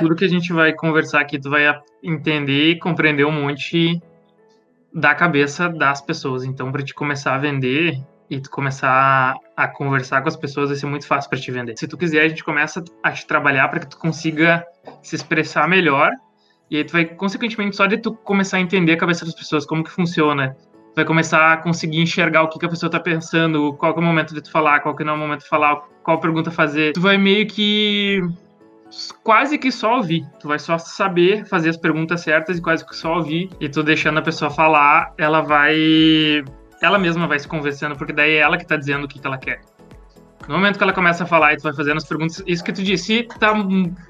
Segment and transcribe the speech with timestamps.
[0.00, 1.72] Tudo que a gente vai conversar aqui, tu vai
[2.02, 4.02] entender e compreender um monte
[4.92, 6.42] da cabeça das pessoas.
[6.44, 10.76] Então, para te começar a vender e tu começar a conversar com as pessoas, vai
[10.76, 11.78] ser muito fácil para te vender.
[11.78, 14.66] Se tu quiser, a gente começa a te trabalhar para que tu consiga
[15.00, 16.10] se expressar melhor.
[16.68, 19.64] E aí tu vai, consequentemente, só de tu começar a entender a cabeça das pessoas,
[19.64, 20.56] como que funciona,
[20.94, 23.98] tu vai começar a conseguir enxergar o que, que a pessoa tá pensando, qual é
[23.98, 26.50] o momento de tu falar, qual que não é o momento de falar, qual pergunta
[26.50, 26.94] fazer.
[26.94, 28.20] Tu vai meio que
[29.22, 30.26] quase que só ouvir.
[30.40, 33.50] Tu vai só saber fazer as perguntas certas e quase que só ouvir.
[33.60, 36.44] E tu deixando a pessoa falar, ela vai.
[36.82, 39.26] Ela mesma vai se convencendo, porque daí é ela que tá dizendo o que, que
[39.26, 39.60] ela quer.
[40.48, 42.72] No momento que ela começa a falar e tu vai fazendo as perguntas, isso que
[42.72, 43.54] tu disse tá,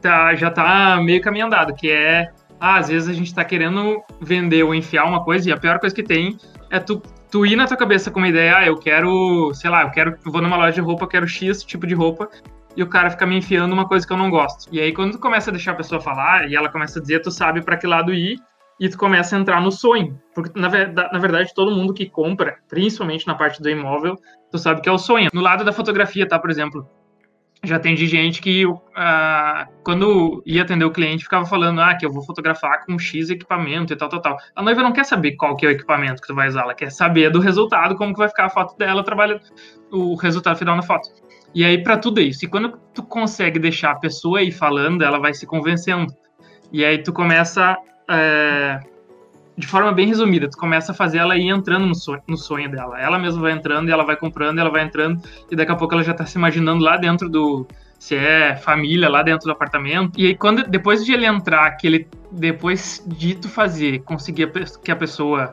[0.00, 2.30] tá, já tá meio caminho andado, que é.
[2.58, 5.78] Ah, às vezes a gente tá querendo vender ou enfiar uma coisa, e a pior
[5.78, 6.38] coisa que tem
[6.70, 9.82] é tu, tu ir na tua cabeça com uma ideia, ah, eu quero, sei lá,
[9.82, 12.30] eu quero, vou numa loja de roupa, quero X tipo de roupa,
[12.76, 14.68] e o cara fica me enfiando uma coisa que eu não gosto.
[14.72, 17.20] E aí, quando tu começa a deixar a pessoa falar e ela começa a dizer,
[17.20, 18.38] tu sabe para que lado ir
[18.78, 20.20] e tu começa a entrar no sonho.
[20.34, 24.16] Porque, na, verdade, na verdade, todo mundo que compra, principalmente na parte do imóvel,
[24.50, 25.30] tu sabe que é o sonho.
[25.32, 26.38] No lado da fotografia, tá?
[26.38, 26.86] Por exemplo,
[27.64, 28.76] já tem de gente que, uh,
[29.82, 33.92] quando ia atender o cliente, ficava falando, ah, que eu vou fotografar com X equipamento
[33.92, 34.36] e tal, tal, tal.
[34.54, 36.74] A noiva não quer saber qual que é o equipamento que tu vai usar, ela
[36.74, 39.40] quer saber do resultado, como que vai ficar a foto dela, trabalha
[39.90, 41.08] o resultado final na foto.
[41.56, 42.44] E aí, para tudo isso.
[42.44, 46.12] E quando tu consegue deixar a pessoa ir falando, ela vai se convencendo.
[46.70, 47.78] E aí tu começa,
[48.10, 48.78] é,
[49.56, 52.70] de forma bem resumida, tu começa a fazer ela ir entrando no sonho, no sonho
[52.70, 53.00] dela.
[53.00, 55.18] Ela mesma vai entrando, e ela vai comprando, ela vai entrando,
[55.50, 57.66] e daqui a pouco ela já tá se imaginando lá dentro do.
[57.98, 60.20] Se é família, lá dentro do apartamento.
[60.20, 64.52] E aí, quando, depois de ele entrar, que ele, depois de tu fazer, conseguir
[64.84, 65.52] que a pessoa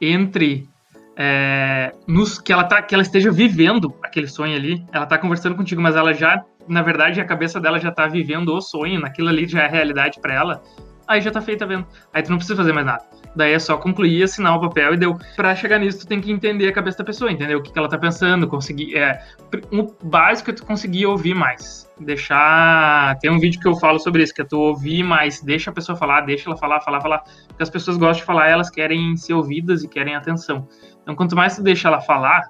[0.00, 0.68] entre
[1.16, 4.84] é, nos, que ela tá, que ela esteja vivendo aquele sonho ali.
[4.92, 8.54] Ela tá conversando contigo, mas ela já, na verdade, a cabeça dela já tá vivendo
[8.54, 10.62] o sonho, naquilo ali já é realidade para ela.
[11.08, 11.86] Aí já tá feita a venda.
[12.12, 13.04] Aí tu não precisa fazer mais nada.
[13.34, 15.16] Daí é só concluir, assinar o papel e deu.
[15.36, 17.78] Pra chegar nisso, tu tem que entender a cabeça da pessoa, entender o que, que
[17.78, 18.96] ela tá pensando, conseguir.
[18.96, 19.22] É,
[19.70, 21.88] o básico é tu conseguir ouvir mais.
[22.00, 23.16] Deixar.
[23.18, 25.72] Tem um vídeo que eu falo sobre isso, que é tu ouvir mais, deixa a
[25.72, 27.18] pessoa falar, deixa ela falar, falar, falar.
[27.46, 30.66] Porque as pessoas gostam de falar, elas querem ser ouvidas e querem atenção.
[31.02, 32.42] Então, quanto mais tu deixa ela falar,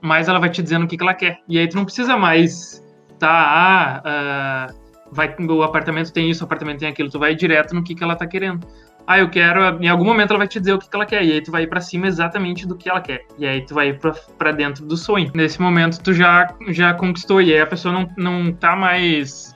[0.00, 1.38] mais ela vai te dizendo o que, que ela quer.
[1.48, 2.84] E aí tu não precisa mais
[3.18, 7.10] tá, ah, uh, vai, o apartamento tem isso, o apartamento tem aquilo.
[7.10, 8.66] Tu vai direto no que, que ela tá querendo.
[9.06, 9.82] Ah, eu quero.
[9.82, 11.24] Em algum momento ela vai te dizer o que, que ela quer.
[11.24, 13.26] E aí tu vai pra cima exatamente do que ela quer.
[13.38, 13.98] E aí tu vai
[14.38, 15.30] pra dentro do sonho.
[15.34, 17.42] Nesse momento tu já, já conquistou.
[17.42, 19.54] E aí a pessoa não, não tá mais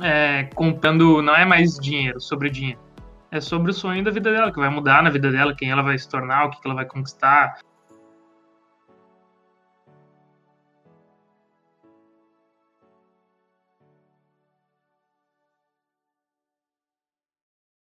[0.00, 1.20] é, comprando.
[1.20, 2.84] Não é mais dinheiro, sobre dinheiro
[3.34, 5.82] é sobre o sonho da vida dela, que vai mudar na vida dela, quem ela
[5.82, 7.58] vai se tornar, o que ela vai conquistar,